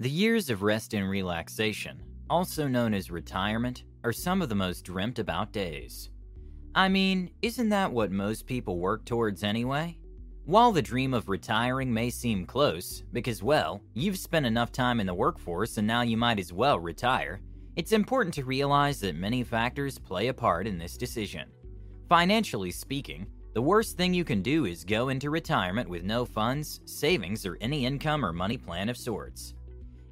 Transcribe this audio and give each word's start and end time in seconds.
The 0.00 0.08
years 0.08 0.48
of 0.48 0.62
rest 0.62 0.94
and 0.94 1.10
relaxation, 1.10 2.02
also 2.30 2.66
known 2.66 2.94
as 2.94 3.10
retirement, 3.10 3.84
are 4.02 4.14
some 4.14 4.40
of 4.40 4.48
the 4.48 4.54
most 4.54 4.82
dreamt 4.82 5.18
about 5.18 5.52
days. 5.52 6.08
I 6.74 6.88
mean, 6.88 7.32
isn't 7.42 7.68
that 7.68 7.92
what 7.92 8.10
most 8.10 8.46
people 8.46 8.78
work 8.78 9.04
towards 9.04 9.44
anyway? 9.44 9.98
While 10.46 10.72
the 10.72 10.80
dream 10.80 11.12
of 11.12 11.28
retiring 11.28 11.92
may 11.92 12.08
seem 12.08 12.46
close, 12.46 13.04
because, 13.12 13.42
well, 13.42 13.82
you've 13.92 14.16
spent 14.16 14.46
enough 14.46 14.72
time 14.72 15.00
in 15.00 15.06
the 15.06 15.12
workforce 15.12 15.76
and 15.76 15.86
now 15.86 16.00
you 16.00 16.16
might 16.16 16.38
as 16.38 16.50
well 16.50 16.80
retire, 16.80 17.42
it's 17.76 17.92
important 17.92 18.32
to 18.36 18.44
realize 18.44 19.00
that 19.00 19.16
many 19.16 19.44
factors 19.44 19.98
play 19.98 20.28
a 20.28 20.32
part 20.34 20.66
in 20.66 20.78
this 20.78 20.96
decision. 20.96 21.50
Financially 22.08 22.70
speaking, 22.70 23.26
the 23.52 23.60
worst 23.60 23.98
thing 23.98 24.14
you 24.14 24.24
can 24.24 24.40
do 24.40 24.64
is 24.64 24.82
go 24.82 25.10
into 25.10 25.28
retirement 25.28 25.90
with 25.90 26.04
no 26.04 26.24
funds, 26.24 26.80
savings, 26.86 27.44
or 27.44 27.58
any 27.60 27.84
income 27.84 28.24
or 28.24 28.32
money 28.32 28.56
plan 28.56 28.88
of 28.88 28.96
sorts. 28.96 29.52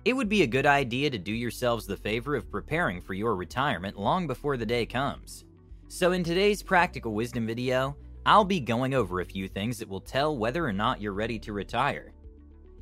It 0.05 0.13
would 0.13 0.29
be 0.29 0.43
a 0.43 0.47
good 0.47 0.67
idea 0.67 1.11
to 1.11 1.19
do 1.19 1.33
yourselves 1.33 1.87
the 1.87 1.97
favor 1.97 2.35
of 2.35 2.51
preparing 2.51 3.01
for 3.01 3.15
your 3.15 3.37
retirement 3.37 3.99
long 3.99 4.27
before 4.27 4.57
the 4.57 4.67
day 4.67 4.87
comes. 4.87 5.45
So, 5.89 6.13
in 6.13 6.23
today's 6.23 6.63
practical 6.63 7.15
wisdom 7.15 7.47
video, 7.47 7.97
I'll 8.25 8.45
be 8.45 8.61
going 8.61 8.95
over 8.95 9.21
a 9.21 9.27
few 9.27 9.49
things 9.49 9.79
that 9.79 9.89
will 9.89 10.01
tell 10.01 10.37
whether 10.37 10.65
or 10.65 10.73
not 10.73 11.01
you're 11.01 11.13
ready 11.13 11.39
to 11.41 11.53
retire, 11.53 12.13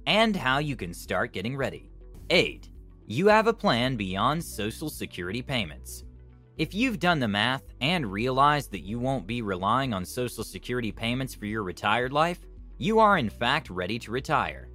and 0.06 0.34
how 0.34 0.58
you 0.58 0.76
can 0.76 0.92
start 0.92 1.32
getting 1.32 1.56
ready. 1.56 1.90
8. 2.30 2.68
You 3.06 3.28
have 3.28 3.46
a 3.46 3.52
plan 3.52 3.96
beyond 3.96 4.42
Social 4.42 4.90
Security 4.90 5.42
payments. 5.42 6.04
If 6.58 6.74
you've 6.74 6.98
done 6.98 7.20
the 7.20 7.28
math 7.28 7.62
and 7.80 8.10
realized 8.10 8.72
that 8.72 8.84
you 8.84 8.98
won't 8.98 9.26
be 9.26 9.42
relying 9.42 9.94
on 9.94 10.04
Social 10.04 10.42
Security 10.42 10.90
payments 10.90 11.34
for 11.34 11.46
your 11.46 11.62
retired 11.62 12.12
life, 12.12 12.40
you 12.78 12.98
are 12.98 13.18
in 13.18 13.30
fact 13.30 13.70
ready 13.70 13.98
to 14.00 14.10
retire. 14.10 14.68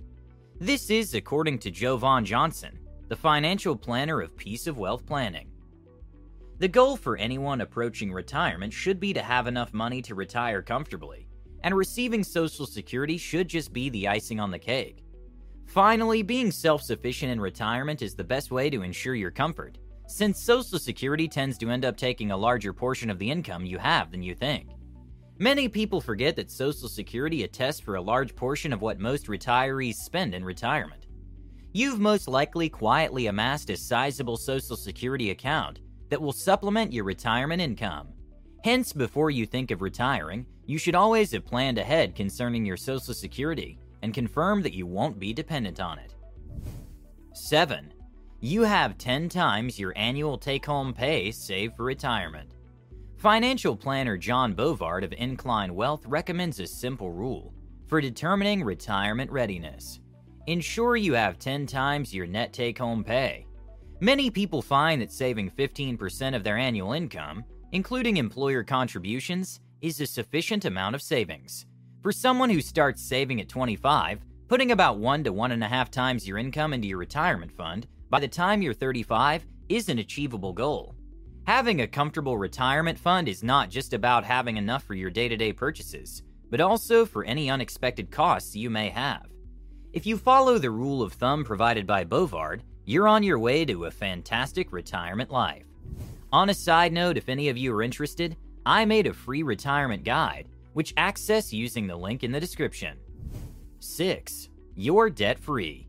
This 0.61 0.91
is 0.91 1.15
according 1.15 1.57
to 1.61 1.71
Joe 1.71 1.97
Jovan 1.97 2.23
Johnson, 2.23 2.77
the 3.07 3.15
financial 3.15 3.75
planner 3.75 4.21
of 4.21 4.37
Peace 4.37 4.67
of 4.67 4.77
Wealth 4.77 5.03
Planning. 5.07 5.49
The 6.59 6.67
goal 6.67 6.97
for 6.97 7.17
anyone 7.17 7.61
approaching 7.61 8.13
retirement 8.13 8.71
should 8.71 8.99
be 8.99 9.11
to 9.11 9.23
have 9.23 9.47
enough 9.47 9.73
money 9.73 10.03
to 10.03 10.13
retire 10.13 10.61
comfortably, 10.61 11.27
and 11.63 11.75
receiving 11.75 12.23
Social 12.23 12.67
Security 12.67 13.17
should 13.17 13.47
just 13.47 13.73
be 13.73 13.89
the 13.89 14.07
icing 14.07 14.39
on 14.39 14.51
the 14.51 14.59
cake. 14.59 15.03
Finally, 15.65 16.21
being 16.21 16.51
self 16.51 16.83
sufficient 16.83 17.31
in 17.31 17.41
retirement 17.41 18.03
is 18.03 18.13
the 18.13 18.23
best 18.23 18.51
way 18.51 18.69
to 18.69 18.83
ensure 18.83 19.15
your 19.15 19.31
comfort, 19.31 19.79
since 20.05 20.43
Social 20.43 20.77
Security 20.77 21.27
tends 21.27 21.57
to 21.57 21.71
end 21.71 21.85
up 21.85 21.97
taking 21.97 22.29
a 22.29 22.37
larger 22.37 22.71
portion 22.71 23.09
of 23.09 23.17
the 23.17 23.31
income 23.31 23.65
you 23.65 23.79
have 23.79 24.11
than 24.11 24.21
you 24.21 24.35
think. 24.35 24.69
Many 25.41 25.67
people 25.67 25.99
forget 26.01 26.35
that 26.35 26.51
Social 26.51 26.87
Security 26.87 27.41
attests 27.41 27.79
for 27.79 27.95
a 27.95 28.01
large 28.01 28.35
portion 28.35 28.71
of 28.71 28.83
what 28.83 28.99
most 28.99 29.25
retirees 29.25 29.95
spend 29.95 30.35
in 30.35 30.45
retirement. 30.45 31.07
You've 31.73 31.99
most 31.99 32.27
likely 32.27 32.69
quietly 32.69 33.25
amassed 33.25 33.71
a 33.71 33.75
sizable 33.75 34.37
Social 34.37 34.77
Security 34.77 35.31
account 35.31 35.79
that 36.09 36.21
will 36.21 36.31
supplement 36.31 36.93
your 36.93 37.05
retirement 37.05 37.59
income. 37.59 38.09
Hence, 38.63 38.93
before 38.93 39.31
you 39.31 39.47
think 39.47 39.71
of 39.71 39.81
retiring, 39.81 40.45
you 40.67 40.77
should 40.77 40.93
always 40.93 41.31
have 41.31 41.43
planned 41.43 41.79
ahead 41.79 42.13
concerning 42.15 42.63
your 42.63 42.77
Social 42.77 43.15
Security 43.15 43.79
and 44.03 44.13
confirm 44.13 44.61
that 44.61 44.75
you 44.75 44.85
won't 44.85 45.17
be 45.17 45.33
dependent 45.33 45.79
on 45.79 45.97
it. 45.97 46.13
7. 47.33 47.91
You 48.41 48.61
have 48.61 48.99
10 48.99 49.27
times 49.27 49.79
your 49.79 49.93
annual 49.95 50.37
take 50.37 50.67
home 50.67 50.93
pay 50.93 51.31
saved 51.31 51.77
for 51.77 51.83
retirement. 51.83 52.51
Financial 53.21 53.75
planner 53.75 54.17
John 54.17 54.55
Bovard 54.55 55.03
of 55.03 55.13
Incline 55.13 55.75
Wealth 55.75 56.03
recommends 56.07 56.59
a 56.59 56.65
simple 56.65 57.11
rule 57.11 57.53
for 57.85 58.01
determining 58.01 58.63
retirement 58.63 59.29
readiness. 59.29 59.99
Ensure 60.47 60.95
you 60.95 61.13
have 61.13 61.37
10 61.37 61.67
times 61.67 62.15
your 62.15 62.25
net 62.25 62.51
take 62.51 62.79
home 62.79 63.03
pay. 63.03 63.45
Many 63.99 64.31
people 64.31 64.63
find 64.63 64.99
that 65.03 65.11
saving 65.11 65.51
15% 65.51 66.35
of 66.35 66.43
their 66.43 66.57
annual 66.57 66.93
income, 66.93 67.45
including 67.73 68.17
employer 68.17 68.63
contributions, 68.63 69.59
is 69.81 70.01
a 70.01 70.07
sufficient 70.07 70.65
amount 70.65 70.95
of 70.95 71.01
savings. 71.03 71.67
For 72.01 72.11
someone 72.11 72.49
who 72.49 72.59
starts 72.59 73.03
saving 73.03 73.39
at 73.39 73.49
25, 73.49 74.25
putting 74.47 74.71
about 74.71 74.97
1 74.97 75.25
to 75.25 75.31
1.5 75.31 75.89
times 75.89 76.27
your 76.27 76.39
income 76.39 76.73
into 76.73 76.87
your 76.87 76.97
retirement 76.97 77.51
fund 77.51 77.85
by 78.09 78.19
the 78.19 78.27
time 78.27 78.63
you're 78.63 78.73
35 78.73 79.45
is 79.69 79.89
an 79.89 79.99
achievable 79.99 80.53
goal. 80.53 80.95
Having 81.47 81.81
a 81.81 81.87
comfortable 81.87 82.37
retirement 82.37 82.99
fund 82.99 83.27
is 83.27 83.43
not 83.43 83.69
just 83.69 83.93
about 83.93 84.23
having 84.23 84.57
enough 84.57 84.83
for 84.83 84.93
your 84.93 85.09
day 85.09 85.27
to 85.27 85.35
day 85.35 85.51
purchases, 85.51 86.21
but 86.51 86.61
also 86.61 87.05
for 87.05 87.23
any 87.23 87.49
unexpected 87.49 88.11
costs 88.11 88.55
you 88.55 88.69
may 88.69 88.89
have. 88.89 89.25
If 89.91 90.05
you 90.05 90.17
follow 90.17 90.57
the 90.57 90.69
rule 90.69 91.01
of 91.01 91.13
thumb 91.13 91.43
provided 91.43 91.87
by 91.87 92.05
Bovard, 92.05 92.61
you're 92.85 93.07
on 93.07 93.23
your 93.23 93.39
way 93.39 93.65
to 93.65 93.85
a 93.85 93.91
fantastic 93.91 94.71
retirement 94.71 95.31
life. 95.31 95.65
On 96.31 96.49
a 96.49 96.53
side 96.53 96.93
note, 96.93 97.17
if 97.17 97.27
any 97.27 97.49
of 97.49 97.57
you 97.57 97.73
are 97.73 97.81
interested, 97.81 98.37
I 98.65 98.85
made 98.85 99.07
a 99.07 99.13
free 99.13 99.43
retirement 99.43 100.03
guide, 100.03 100.47
which 100.73 100.93
access 100.95 101.51
using 101.51 101.87
the 101.87 101.95
link 101.95 102.23
in 102.23 102.31
the 102.31 102.39
description. 102.39 102.97
6. 103.79 104.49
You're 104.75 105.09
debt 105.09 105.39
free. 105.39 105.87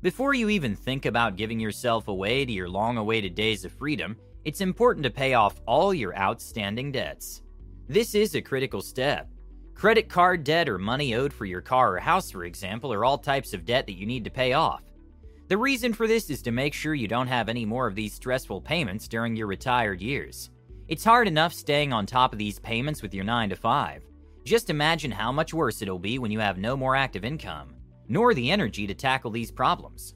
Before 0.00 0.32
you 0.32 0.48
even 0.48 0.74
think 0.74 1.06
about 1.06 1.36
giving 1.36 1.60
yourself 1.60 2.08
away 2.08 2.44
to 2.46 2.52
your 2.52 2.68
long 2.68 2.96
awaited 2.96 3.34
days 3.34 3.64
of 3.64 3.72
freedom, 3.72 4.16
it's 4.44 4.60
important 4.60 5.04
to 5.04 5.10
pay 5.10 5.34
off 5.34 5.60
all 5.66 5.94
your 5.94 6.16
outstanding 6.16 6.90
debts. 6.90 7.42
This 7.88 8.14
is 8.14 8.34
a 8.34 8.42
critical 8.42 8.80
step. 8.80 9.28
Credit 9.74 10.08
card 10.08 10.44
debt 10.44 10.68
or 10.68 10.78
money 10.78 11.14
owed 11.14 11.32
for 11.32 11.44
your 11.44 11.60
car 11.60 11.94
or 11.94 11.98
house, 11.98 12.30
for 12.30 12.44
example, 12.44 12.92
are 12.92 13.04
all 13.04 13.18
types 13.18 13.54
of 13.54 13.64
debt 13.64 13.86
that 13.86 13.98
you 13.98 14.06
need 14.06 14.24
to 14.24 14.30
pay 14.30 14.52
off. 14.52 14.82
The 15.48 15.58
reason 15.58 15.92
for 15.92 16.06
this 16.06 16.30
is 16.30 16.42
to 16.42 16.50
make 16.52 16.74
sure 16.74 16.94
you 16.94 17.08
don't 17.08 17.26
have 17.26 17.48
any 17.48 17.64
more 17.64 17.86
of 17.86 17.94
these 17.94 18.14
stressful 18.14 18.62
payments 18.62 19.08
during 19.08 19.36
your 19.36 19.46
retired 19.46 20.00
years. 20.00 20.50
It's 20.88 21.04
hard 21.04 21.28
enough 21.28 21.52
staying 21.52 21.92
on 21.92 22.06
top 22.06 22.32
of 22.32 22.38
these 22.38 22.58
payments 22.58 23.02
with 23.02 23.14
your 23.14 23.24
9 23.24 23.50
to 23.50 23.56
5. 23.56 24.02
Just 24.44 24.70
imagine 24.70 25.10
how 25.10 25.30
much 25.30 25.54
worse 25.54 25.82
it'll 25.82 25.98
be 25.98 26.18
when 26.18 26.30
you 26.30 26.40
have 26.40 26.58
no 26.58 26.76
more 26.76 26.96
active 26.96 27.24
income, 27.24 27.74
nor 28.08 28.34
the 28.34 28.50
energy 28.50 28.86
to 28.86 28.94
tackle 28.94 29.30
these 29.30 29.52
problems. 29.52 30.14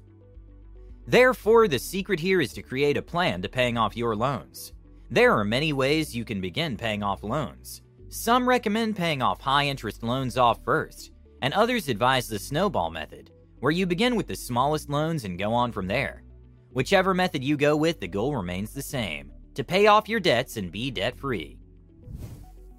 Therefore, 1.06 1.68
the 1.68 1.78
secret 1.78 2.18
here 2.18 2.40
is 2.40 2.52
to 2.54 2.62
create 2.62 2.96
a 2.96 3.02
plan 3.02 3.40
to 3.42 3.48
paying 3.48 3.78
off 3.78 3.96
your 3.96 4.16
loans. 4.16 4.72
There 5.08 5.32
are 5.32 5.44
many 5.44 5.72
ways 5.72 6.16
you 6.16 6.24
can 6.24 6.40
begin 6.40 6.76
paying 6.76 7.02
off 7.02 7.22
loans. 7.22 7.82
Some 8.08 8.48
recommend 8.48 8.96
paying 8.96 9.22
off 9.22 9.40
high 9.40 9.66
interest 9.66 10.02
loans 10.02 10.36
off 10.36 10.64
first, 10.64 11.12
and 11.42 11.54
others 11.54 11.88
advise 11.88 12.28
the 12.28 12.38
snowball 12.38 12.90
method, 12.90 13.30
where 13.60 13.72
you 13.72 13.86
begin 13.86 14.16
with 14.16 14.26
the 14.26 14.34
smallest 14.34 14.90
loans 14.90 15.24
and 15.24 15.38
go 15.38 15.52
on 15.52 15.70
from 15.70 15.86
there. 15.86 16.24
Whichever 16.70 17.14
method 17.14 17.44
you 17.44 17.56
go 17.56 17.76
with, 17.76 18.00
the 18.00 18.08
goal 18.08 18.34
remains 18.34 18.72
the 18.72 18.82
same 18.82 19.32
to 19.54 19.64
pay 19.64 19.86
off 19.86 20.08
your 20.08 20.20
debts 20.20 20.56
and 20.56 20.70
be 20.70 20.90
debt 20.90 21.16
free. 21.16 21.56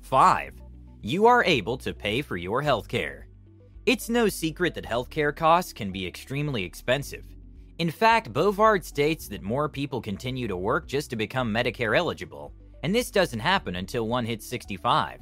5. 0.02 0.54
You 1.02 1.26
are 1.26 1.44
able 1.44 1.78
to 1.80 1.94
pay 1.94 2.22
for 2.22 2.38
your 2.38 2.62
healthcare. 2.62 3.24
It's 3.86 4.10
no 4.10 4.30
secret 4.30 4.76
that 4.76 4.86
healthcare 4.86 5.36
costs 5.36 5.74
can 5.74 5.92
be 5.92 6.06
extremely 6.06 6.64
expensive. 6.64 7.26
In 7.80 7.92
fact, 7.92 8.34
Bovard 8.34 8.84
states 8.84 9.28
that 9.28 9.44
more 9.44 9.70
people 9.70 10.02
continue 10.02 10.48
to 10.48 10.58
work 10.58 10.88
just 10.88 11.12
to 11.12 11.16
become 11.16 11.54
Medicare 11.54 11.96
eligible, 11.96 12.52
and 12.82 12.94
this 12.94 13.12
doesn't 13.12 13.40
happen 13.40 13.76
until 13.76 14.08
one 14.08 14.26
hits 14.26 14.48
65. 14.48 15.20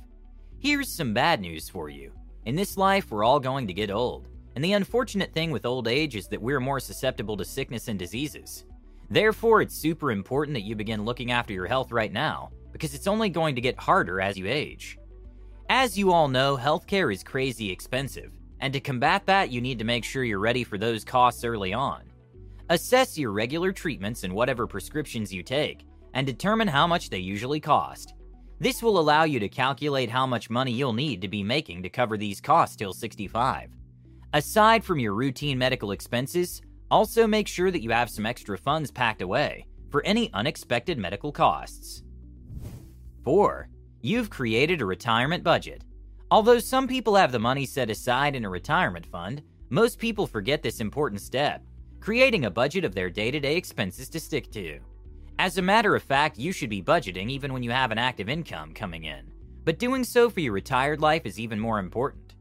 Here's 0.60 0.88
some 0.88 1.14
bad 1.14 1.42
news 1.42 1.68
for 1.68 1.90
you. 1.90 2.14
In 2.46 2.56
this 2.56 2.78
life, 2.78 3.12
we're 3.12 3.26
all 3.26 3.42
going 3.42 3.68
to 3.68 3.74
get 3.74 3.92
old, 3.92 4.30
and 4.56 4.64
the 4.64 4.72
unfortunate 4.72 5.34
thing 5.34 5.52
with 5.52 5.66
old 5.66 5.90
age 5.90 6.16
is 6.16 6.30
that 6.30 6.42
we're 6.42 6.62
more 6.62 6.80
susceptible 6.80 7.36
to 7.36 7.44
sickness 7.44 7.90
and 7.90 8.00
diseases. 8.00 8.64
Therefore, 9.10 9.62
it's 9.62 9.76
super 9.76 10.12
important 10.12 10.56
that 10.56 10.64
you 10.64 10.78
begin 10.78 11.04
looking 11.04 11.32
after 11.32 11.52
your 11.52 11.68
health 11.68 11.92
right 11.92 12.14
now, 12.14 12.52
because 12.72 12.94
it's 12.94 13.08
only 13.08 13.28
going 13.28 13.56
to 13.56 13.62
get 13.62 13.78
harder 13.78 14.22
as 14.22 14.38
you 14.38 14.48
age. 14.48 14.98
As 15.68 15.98
you 15.98 16.14
all 16.14 16.30
know, 16.30 16.56
healthcare 16.56 17.14
is 17.14 17.22
crazy 17.22 17.70
expensive, 17.70 18.32
and 18.62 18.72
to 18.72 18.80
combat 18.80 19.26
that, 19.26 19.52
you 19.52 19.60
need 19.60 19.80
to 19.80 19.86
make 19.86 20.06
sure 20.06 20.24
you're 20.24 20.40
ready 20.40 20.64
for 20.64 20.78
those 20.78 21.04
costs 21.04 21.44
early 21.44 21.74
on. 21.74 22.04
Assess 22.70 23.16
your 23.16 23.32
regular 23.32 23.72
treatments 23.72 24.24
and 24.24 24.34
whatever 24.34 24.66
prescriptions 24.66 25.32
you 25.32 25.44
take, 25.44 25.86
and 26.16 26.26
determine 26.26 26.68
how 26.68 26.88
much 26.88 27.12
they 27.12 27.20
usually 27.20 27.60
cost. 27.60 28.16
This 28.60 28.82
will 28.82 28.98
allow 28.98 29.24
you 29.24 29.40
to 29.40 29.50
calculate 29.50 30.10
how 30.10 30.26
much 30.26 30.50
money 30.50 30.72
you'll 30.72 30.94
need 30.94 31.22
to 31.22 31.28
be 31.28 31.44
making 31.44 31.84
to 31.84 31.90
cover 31.90 32.18
these 32.18 32.42
costs 32.42 32.76
till 32.76 32.92
65. 32.92 33.70
Aside 34.34 34.84
from 34.84 34.98
your 34.98 35.14
routine 35.14 35.60
medical 35.60 35.92
expenses, 35.92 36.64
also 36.90 37.28
make 37.28 37.48
sure 37.48 37.70
that 37.70 37.84
you 37.84 37.92
have 37.92 38.10
some 38.10 38.26
extra 38.26 38.58
funds 38.58 38.90
packed 38.90 39.22
away 39.22 39.68
for 39.92 40.04
any 40.04 40.34
unexpected 40.34 40.98
medical 40.98 41.32
costs. 41.32 42.02
4. 43.24 43.70
You've 44.02 44.32
created 44.32 44.82
a 44.82 44.86
retirement 44.86 45.44
budget. 45.44 45.84
Although 46.32 46.60
some 46.60 46.88
people 46.88 47.16
have 47.16 47.32
the 47.32 47.38
money 47.38 47.68
set 47.68 47.92
aside 47.92 48.36
in 48.36 48.46
a 48.46 48.50
retirement 48.50 49.06
fund, 49.06 49.44
most 49.70 50.00
people 50.00 50.26
forget 50.26 50.64
this 50.64 50.80
important 50.80 51.22
step 51.22 51.62
creating 52.06 52.46
a 52.46 52.52
budget 52.52 52.86
of 52.86 52.94
their 52.94 53.10
day 53.10 53.32
to 53.32 53.40
day 53.40 53.58
expenses 53.58 54.08
to 54.08 54.20
stick 54.20 54.52
to. 54.52 54.80
As 55.40 55.58
a 55.58 55.62
matter 55.64 55.96
of 55.96 56.04
fact, 56.04 56.38
you 56.38 56.52
should 56.52 56.70
be 56.70 56.84
budgeting 56.84 57.32
even 57.32 57.52
when 57.52 57.64
you 57.64 57.72
have 57.72 57.90
an 57.90 57.98
active 57.98 58.30
income 58.30 58.76
coming 58.76 59.06
in, 59.06 59.34
but 59.64 59.80
doing 59.80 60.04
so 60.04 60.30
for 60.30 60.40
your 60.40 60.54
retired 60.54 61.02
life 61.02 61.26
is 61.26 61.40
even 61.40 61.60
more 61.60 61.80
important. 61.80 62.36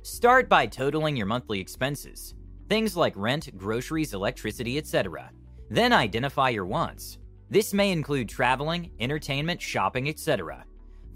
Start 0.00 0.48
by 0.48 0.66
totaling 0.66 1.18
your 1.18 1.26
monthly 1.26 1.60
expenses, 1.60 2.34
things 2.70 2.96
like 2.96 3.12
rent, 3.14 3.54
groceries, 3.58 4.14
electricity, 4.14 4.78
etc. 4.78 5.30
Then 5.68 5.92
identify 5.92 6.48
your 6.48 6.64
wants. 6.64 7.18
This 7.50 7.74
may 7.74 7.92
include 7.92 8.26
traveling, 8.26 8.90
entertainment, 9.00 9.60
shopping, 9.60 10.08
etc. 10.08 10.64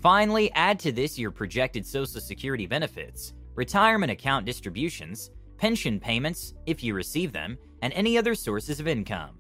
Finally, 0.02 0.52
add 0.52 0.78
to 0.80 0.92
this 0.92 1.18
your 1.18 1.30
projected 1.30 1.86
Social 1.86 2.20
Security 2.20 2.66
benefits, 2.66 3.32
retirement 3.54 4.12
account 4.12 4.44
distributions, 4.44 5.30
pension 5.56 6.00
payments, 6.00 6.54
if 6.66 6.82
you 6.82 6.94
receive 6.94 7.32
them, 7.32 7.58
and 7.82 7.92
any 7.92 8.16
other 8.18 8.34
sources 8.34 8.80
of 8.80 8.88
income. 8.88 9.36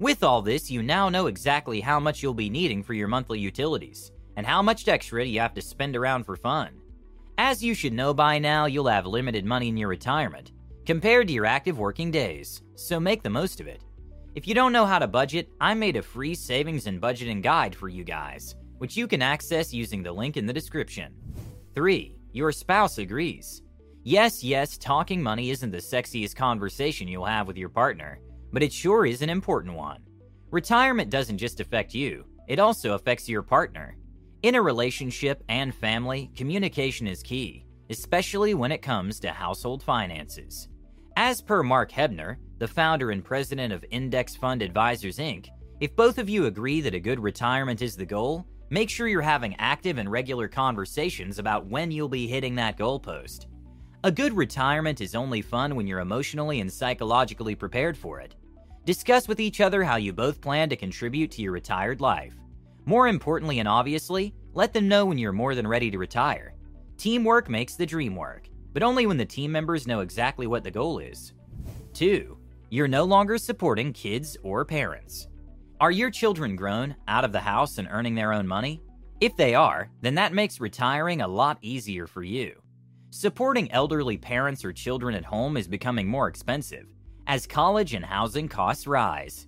With 0.00 0.22
all 0.22 0.42
this, 0.42 0.70
you 0.70 0.82
now 0.82 1.08
know 1.08 1.26
exactly 1.26 1.80
how 1.80 2.00
much 2.00 2.22
you'll 2.22 2.34
be 2.34 2.50
needing 2.50 2.82
for 2.82 2.94
your 2.94 3.08
monthly 3.08 3.38
utilities, 3.38 4.12
and 4.36 4.44
how 4.44 4.62
much 4.62 4.88
extra 4.88 5.24
you 5.24 5.40
have 5.40 5.54
to 5.54 5.62
spend 5.62 5.96
around 5.96 6.24
for 6.24 6.36
fun. 6.36 6.70
As 7.38 7.62
you 7.62 7.74
should 7.74 7.92
know 7.92 8.12
by 8.14 8.38
now, 8.38 8.66
you'll 8.66 8.86
have 8.86 9.06
limited 9.06 9.44
money 9.44 9.68
in 9.68 9.76
your 9.76 9.88
retirement, 9.88 10.52
compared 10.86 11.28
to 11.28 11.32
your 11.32 11.46
active 11.46 11.78
working 11.78 12.10
days, 12.10 12.62
so 12.74 13.00
make 13.00 13.22
the 13.22 13.30
most 13.30 13.60
of 13.60 13.66
it. 13.66 13.82
If 14.34 14.48
you 14.48 14.54
don't 14.54 14.72
know 14.72 14.86
how 14.86 14.98
to 14.98 15.06
budget, 15.06 15.48
I 15.60 15.74
made 15.74 15.96
a 15.96 16.02
free 16.02 16.34
savings 16.34 16.86
and 16.86 17.00
budgeting 17.00 17.42
guide 17.42 17.74
for 17.74 17.88
you 17.88 18.02
guys, 18.04 18.56
which 18.78 18.96
you 18.96 19.06
can 19.06 19.22
access 19.22 19.72
using 19.72 20.02
the 20.02 20.12
link 20.12 20.36
in 20.36 20.46
the 20.46 20.52
description. 20.52 21.14
3. 21.74 22.16
Your 22.32 22.50
spouse 22.50 22.98
agrees. 22.98 23.62
Yes, 24.06 24.44
yes, 24.44 24.76
talking 24.76 25.22
money 25.22 25.48
isn't 25.48 25.70
the 25.70 25.78
sexiest 25.78 26.36
conversation 26.36 27.08
you'll 27.08 27.24
have 27.24 27.46
with 27.46 27.56
your 27.56 27.70
partner, 27.70 28.20
but 28.52 28.62
it 28.62 28.70
sure 28.70 29.06
is 29.06 29.22
an 29.22 29.30
important 29.30 29.74
one. 29.74 30.02
Retirement 30.50 31.08
doesn't 31.08 31.38
just 31.38 31.58
affect 31.58 31.94
you, 31.94 32.26
it 32.46 32.58
also 32.58 32.92
affects 32.92 33.30
your 33.30 33.42
partner. 33.42 33.96
In 34.42 34.56
a 34.56 34.62
relationship 34.62 35.42
and 35.48 35.74
family, 35.74 36.30
communication 36.36 37.06
is 37.06 37.22
key, 37.22 37.64
especially 37.88 38.52
when 38.52 38.72
it 38.72 38.82
comes 38.82 39.18
to 39.20 39.30
household 39.30 39.82
finances. 39.82 40.68
As 41.16 41.40
per 41.40 41.62
Mark 41.62 41.90
Hebner, 41.90 42.36
the 42.58 42.68
founder 42.68 43.10
and 43.10 43.24
president 43.24 43.72
of 43.72 43.86
Index 43.90 44.36
Fund 44.36 44.60
Advisors 44.60 45.16
Inc., 45.16 45.48
if 45.80 45.96
both 45.96 46.18
of 46.18 46.28
you 46.28 46.44
agree 46.44 46.82
that 46.82 46.94
a 46.94 47.00
good 47.00 47.20
retirement 47.20 47.80
is 47.80 47.96
the 47.96 48.04
goal, 48.04 48.46
make 48.68 48.90
sure 48.90 49.08
you're 49.08 49.22
having 49.22 49.56
active 49.58 49.96
and 49.96 50.12
regular 50.12 50.46
conversations 50.46 51.38
about 51.38 51.64
when 51.64 51.90
you'll 51.90 52.06
be 52.06 52.26
hitting 52.26 52.54
that 52.56 52.76
goalpost. 52.76 53.46
A 54.04 54.12
good 54.12 54.34
retirement 54.34 55.00
is 55.00 55.14
only 55.14 55.40
fun 55.40 55.74
when 55.74 55.86
you're 55.86 56.00
emotionally 56.00 56.60
and 56.60 56.70
psychologically 56.70 57.54
prepared 57.54 57.96
for 57.96 58.20
it. 58.20 58.34
Discuss 58.84 59.28
with 59.28 59.40
each 59.40 59.62
other 59.62 59.82
how 59.82 59.96
you 59.96 60.12
both 60.12 60.42
plan 60.42 60.68
to 60.68 60.76
contribute 60.76 61.30
to 61.30 61.40
your 61.40 61.52
retired 61.52 62.02
life. 62.02 62.34
More 62.84 63.08
importantly 63.08 63.60
and 63.60 63.66
obviously, 63.66 64.34
let 64.52 64.74
them 64.74 64.88
know 64.88 65.06
when 65.06 65.16
you're 65.16 65.32
more 65.32 65.54
than 65.54 65.66
ready 65.66 65.90
to 65.90 65.96
retire. 65.96 66.52
Teamwork 66.98 67.48
makes 67.48 67.76
the 67.76 67.86
dream 67.86 68.14
work, 68.14 68.50
but 68.74 68.82
only 68.82 69.06
when 69.06 69.16
the 69.16 69.24
team 69.24 69.50
members 69.50 69.86
know 69.86 70.00
exactly 70.00 70.46
what 70.46 70.64
the 70.64 70.70
goal 70.70 70.98
is. 70.98 71.32
2. 71.94 72.36
You're 72.68 72.86
no 72.86 73.04
longer 73.04 73.38
supporting 73.38 73.94
kids 73.94 74.36
or 74.42 74.66
parents. 74.66 75.28
Are 75.80 75.90
your 75.90 76.10
children 76.10 76.56
grown, 76.56 76.94
out 77.08 77.24
of 77.24 77.32
the 77.32 77.40
house, 77.40 77.78
and 77.78 77.88
earning 77.90 78.14
their 78.14 78.34
own 78.34 78.46
money? 78.46 78.82
If 79.22 79.34
they 79.38 79.54
are, 79.54 79.88
then 80.02 80.16
that 80.16 80.34
makes 80.34 80.60
retiring 80.60 81.22
a 81.22 81.26
lot 81.26 81.56
easier 81.62 82.06
for 82.06 82.22
you. 82.22 82.60
Supporting 83.16 83.70
elderly 83.70 84.16
parents 84.16 84.64
or 84.64 84.72
children 84.72 85.14
at 85.14 85.24
home 85.24 85.56
is 85.56 85.68
becoming 85.68 86.08
more 86.08 86.26
expensive 86.26 86.88
as 87.28 87.46
college 87.46 87.94
and 87.94 88.04
housing 88.04 88.48
costs 88.48 88.88
rise. 88.88 89.46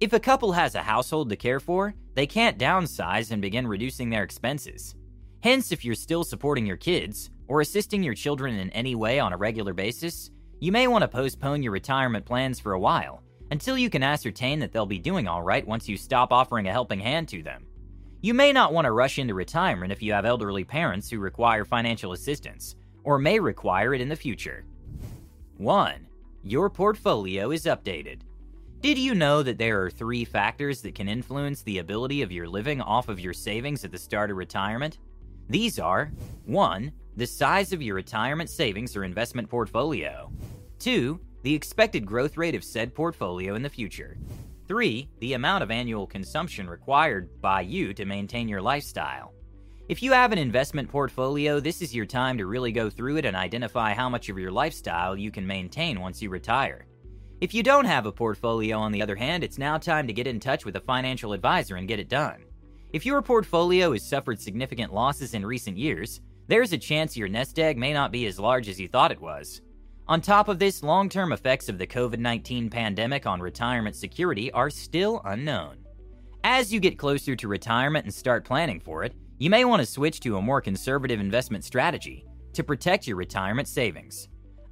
If 0.00 0.14
a 0.14 0.18
couple 0.18 0.52
has 0.52 0.74
a 0.74 0.80
household 0.80 1.28
to 1.28 1.36
care 1.36 1.60
for, 1.60 1.94
they 2.14 2.26
can't 2.26 2.58
downsize 2.58 3.30
and 3.30 3.42
begin 3.42 3.66
reducing 3.66 4.08
their 4.08 4.22
expenses. 4.22 4.94
Hence, 5.42 5.72
if 5.72 5.84
you're 5.84 5.94
still 5.94 6.24
supporting 6.24 6.64
your 6.64 6.78
kids 6.78 7.28
or 7.48 7.60
assisting 7.60 8.02
your 8.02 8.14
children 8.14 8.54
in 8.58 8.70
any 8.70 8.94
way 8.94 9.20
on 9.20 9.34
a 9.34 9.36
regular 9.36 9.74
basis, 9.74 10.30
you 10.58 10.72
may 10.72 10.88
want 10.88 11.02
to 11.02 11.08
postpone 11.08 11.62
your 11.62 11.72
retirement 11.72 12.24
plans 12.24 12.60
for 12.60 12.72
a 12.72 12.80
while 12.80 13.22
until 13.50 13.76
you 13.76 13.90
can 13.90 14.02
ascertain 14.02 14.58
that 14.60 14.72
they'll 14.72 14.86
be 14.86 14.98
doing 14.98 15.28
all 15.28 15.42
right 15.42 15.66
once 15.66 15.86
you 15.86 15.98
stop 15.98 16.32
offering 16.32 16.66
a 16.66 16.72
helping 16.72 17.00
hand 17.00 17.28
to 17.28 17.42
them. 17.42 17.66
You 18.22 18.32
may 18.32 18.54
not 18.54 18.72
want 18.72 18.86
to 18.86 18.92
rush 18.92 19.18
into 19.18 19.34
retirement 19.34 19.92
if 19.92 20.00
you 20.00 20.14
have 20.14 20.24
elderly 20.24 20.64
parents 20.64 21.10
who 21.10 21.18
require 21.18 21.66
financial 21.66 22.12
assistance 22.12 22.74
or 23.04 23.18
may 23.18 23.38
require 23.38 23.94
it 23.94 24.00
in 24.00 24.08
the 24.08 24.16
future. 24.16 24.64
1. 25.58 26.06
Your 26.42 26.68
portfolio 26.70 27.50
is 27.50 27.66
updated. 27.66 28.20
Did 28.80 28.98
you 28.98 29.14
know 29.14 29.44
that 29.44 29.58
there 29.58 29.82
are 29.82 29.90
three 29.90 30.24
factors 30.24 30.80
that 30.82 30.96
can 30.96 31.08
influence 31.08 31.62
the 31.62 31.78
ability 31.78 32.22
of 32.22 32.32
your 32.32 32.48
living 32.48 32.80
off 32.80 33.08
of 33.08 33.20
your 33.20 33.32
savings 33.32 33.84
at 33.84 33.92
the 33.92 33.98
start 33.98 34.30
of 34.30 34.36
retirement? 34.36 34.98
These 35.48 35.78
are 35.78 36.10
1. 36.46 36.92
The 37.16 37.26
size 37.26 37.72
of 37.72 37.80
your 37.80 37.94
retirement 37.94 38.50
savings 38.50 38.96
or 38.96 39.04
investment 39.04 39.48
portfolio. 39.48 40.32
2. 40.80 41.20
The 41.42 41.54
expected 41.54 42.04
growth 42.04 42.36
rate 42.36 42.54
of 42.54 42.64
said 42.64 42.94
portfolio 42.94 43.54
in 43.54 43.62
the 43.62 43.68
future. 43.68 44.16
3. 44.66 45.08
The 45.20 45.34
amount 45.34 45.62
of 45.62 45.70
annual 45.70 46.06
consumption 46.06 46.68
required 46.68 47.40
by 47.40 47.60
you 47.60 47.94
to 47.94 48.04
maintain 48.04 48.48
your 48.48 48.62
lifestyle. 48.62 49.32
If 49.92 50.02
you 50.02 50.12
have 50.12 50.32
an 50.32 50.38
investment 50.38 50.88
portfolio, 50.88 51.60
this 51.60 51.82
is 51.82 51.94
your 51.94 52.06
time 52.06 52.38
to 52.38 52.46
really 52.46 52.72
go 52.72 52.88
through 52.88 53.18
it 53.18 53.26
and 53.26 53.36
identify 53.36 53.92
how 53.92 54.08
much 54.08 54.30
of 54.30 54.38
your 54.38 54.50
lifestyle 54.50 55.14
you 55.18 55.30
can 55.30 55.46
maintain 55.46 56.00
once 56.00 56.22
you 56.22 56.30
retire. 56.30 56.86
If 57.42 57.52
you 57.52 57.62
don't 57.62 57.84
have 57.84 58.06
a 58.06 58.10
portfolio, 58.10 58.78
on 58.78 58.90
the 58.90 59.02
other 59.02 59.16
hand, 59.16 59.44
it's 59.44 59.58
now 59.58 59.76
time 59.76 60.06
to 60.06 60.14
get 60.14 60.26
in 60.26 60.40
touch 60.40 60.64
with 60.64 60.76
a 60.76 60.80
financial 60.80 61.34
advisor 61.34 61.76
and 61.76 61.86
get 61.86 62.00
it 62.00 62.08
done. 62.08 62.42
If 62.94 63.04
your 63.04 63.20
portfolio 63.20 63.92
has 63.92 64.08
suffered 64.08 64.40
significant 64.40 64.94
losses 64.94 65.34
in 65.34 65.44
recent 65.44 65.76
years, 65.76 66.22
there's 66.46 66.72
a 66.72 66.78
chance 66.78 67.14
your 67.14 67.28
nest 67.28 67.58
egg 67.58 67.76
may 67.76 67.92
not 67.92 68.12
be 68.12 68.24
as 68.24 68.40
large 68.40 68.70
as 68.70 68.80
you 68.80 68.88
thought 68.88 69.12
it 69.12 69.20
was. 69.20 69.60
On 70.08 70.22
top 70.22 70.48
of 70.48 70.58
this, 70.58 70.82
long 70.82 71.10
term 71.10 71.32
effects 71.32 71.68
of 71.68 71.76
the 71.76 71.86
COVID 71.86 72.18
19 72.18 72.70
pandemic 72.70 73.26
on 73.26 73.42
retirement 73.42 73.94
security 73.94 74.50
are 74.52 74.70
still 74.70 75.20
unknown. 75.26 75.84
As 76.44 76.72
you 76.72 76.80
get 76.80 76.98
closer 76.98 77.36
to 77.36 77.46
retirement 77.46 78.06
and 78.06 78.14
start 78.14 78.46
planning 78.46 78.80
for 78.80 79.04
it, 79.04 79.14
you 79.42 79.50
may 79.50 79.64
want 79.64 79.80
to 79.80 79.86
switch 79.86 80.20
to 80.20 80.36
a 80.36 80.40
more 80.40 80.60
conservative 80.60 81.18
investment 81.18 81.64
strategy 81.64 82.24
to 82.52 82.62
protect 82.62 83.08
your 83.08 83.16
retirement 83.16 83.66
savings. 83.66 84.28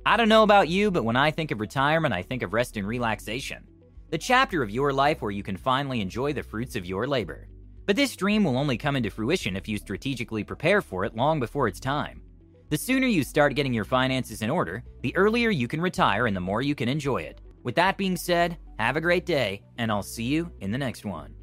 I 0.07 0.17
don't 0.17 0.29
know 0.29 0.45
about 0.45 0.69
you, 0.69 0.93
but 0.93 1.03
when 1.03 1.17
I 1.17 1.33
think 1.33 1.51
of 1.51 1.59
retirement, 1.59 2.15
I 2.15 2.23
think 2.23 2.45
of 2.45 2.53
rest 2.53 2.77
and 2.77 2.87
relaxation. 2.87 3.67
The 4.11 4.19
chapter 4.19 4.63
of 4.63 4.71
your 4.71 4.93
life 4.93 5.23
where 5.23 5.33
you 5.33 5.43
can 5.43 5.57
finally 5.57 6.01
enjoy 6.01 6.35
the 6.35 6.45
fruits 6.45 6.77
of 6.77 6.87
your 6.87 7.09
labor. 7.09 7.49
But 7.85 7.97
this 7.97 8.15
dream 8.15 8.45
will 8.45 8.57
only 8.57 8.79
come 8.79 8.95
into 8.95 9.11
fruition 9.11 9.57
if 9.57 9.67
you 9.67 9.77
strategically 9.77 10.45
prepare 10.45 10.81
for 10.81 11.05
it 11.05 11.17
long 11.17 11.41
before 11.41 11.67
it's 11.67 11.81
time. 11.81 12.23
The 12.69 12.79
sooner 12.79 13.09
you 13.09 13.25
start 13.25 13.57
getting 13.57 13.75
your 13.75 13.85
finances 13.85 14.41
in 14.41 14.51
order, 14.51 14.85
the 15.03 15.17
earlier 15.17 15.51
you 15.51 15.67
can 15.67 15.81
retire 15.81 16.29
and 16.29 16.37
the 16.37 16.41
more 16.41 16.63
you 16.63 16.77
can 16.77 16.89
enjoy 16.89 17.23
it. 17.23 17.41
With 17.65 17.75
that 17.75 17.97
being 17.97 18.17
said, 18.17 18.57
have 18.79 18.95
a 18.95 19.01
great 19.01 19.27
day, 19.27 19.63
and 19.79 19.91
I'll 19.91 20.05
see 20.05 20.27
you 20.27 20.53
in 20.61 20.71
the 20.71 20.79
next 20.79 21.05
one. 21.05 21.35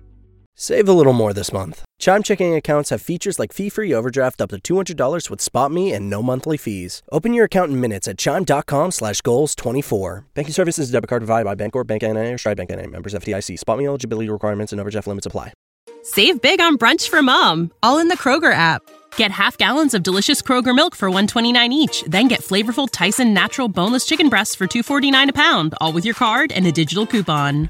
Save 0.59 0.89
a 0.89 0.93
little 0.93 1.13
more 1.13 1.33
this 1.33 1.53
month. 1.53 1.85
Chime 1.99 2.23
checking 2.23 2.55
accounts 2.55 2.89
have 2.89 2.99
features 2.99 3.37
like 3.37 3.53
fee-free 3.53 3.93
overdraft 3.93 4.41
up 4.41 4.49
to 4.49 4.57
$200 4.57 5.29
with 5.29 5.39
SpotMe 5.39 5.93
and 5.93 6.09
no 6.09 6.23
monthly 6.23 6.57
fees. 6.57 7.03
Open 7.11 7.31
your 7.31 7.45
account 7.45 7.71
in 7.71 7.79
minutes 7.79 8.07
at 8.07 8.17
chime.com 8.17 8.89
slash 8.89 9.21
goals 9.21 9.53
24. 9.53 10.25
Banking 10.33 10.53
services 10.53 10.89
debit 10.89 11.09
card 11.09 11.21
provided 11.21 11.45
by 11.45 11.53
Bancorp, 11.53 11.85
Bank 11.85 12.01
NA, 12.01 12.33
or 12.33 12.39
Stride 12.39 12.57
Bank 12.57 12.71
NA. 12.71 12.87
Members 12.87 13.13
FDIC. 13.13 13.59
SpotMe 13.59 13.85
eligibility 13.85 14.29
requirements 14.29 14.71
and 14.71 14.81
overdraft 14.81 15.05
limits 15.05 15.27
apply. 15.27 15.53
Save 16.01 16.41
big 16.41 16.59
on 16.59 16.79
brunch 16.79 17.07
for 17.07 17.21
mom, 17.21 17.71
all 17.83 17.99
in 17.99 18.07
the 18.07 18.17
Kroger 18.17 18.51
app. 18.51 18.81
Get 19.15 19.29
half 19.29 19.59
gallons 19.59 19.93
of 19.93 20.01
delicious 20.01 20.41
Kroger 20.41 20.75
milk 20.75 20.95
for 20.95 21.09
129 21.09 21.71
each, 21.71 22.03
then 22.07 22.27
get 22.27 22.41
flavorful 22.41 22.89
Tyson 22.91 23.31
natural 23.31 23.67
boneless 23.67 24.07
chicken 24.07 24.29
breasts 24.29 24.55
for 24.55 24.65
249 24.65 25.29
a 25.29 25.33
pound, 25.33 25.75
all 25.79 25.93
with 25.93 26.03
your 26.03 26.15
card 26.15 26.51
and 26.51 26.65
a 26.65 26.71
digital 26.71 27.05
coupon. 27.05 27.69